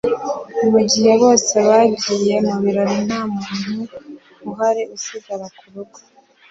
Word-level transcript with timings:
mugihe 0.71 1.11
bose 1.23 1.55
bagiye 1.67 2.35
mubirori 2.47 2.97
nta 3.07 3.21
muntu 3.33 3.73
uhari 4.49 4.81
usigara 4.95 5.45
ku 5.57 5.65
rugo 5.73 5.97